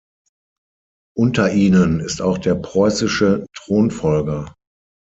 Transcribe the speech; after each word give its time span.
Unter 1.15 1.51
ihnen 1.53 1.99
ist 1.99 2.23
auch 2.23 2.39
der 2.39 2.55
preußische 2.55 3.45
Thronfolger. 3.55 4.51